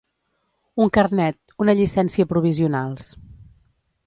[0.85, 3.13] Un carnet, una llicència provisionals.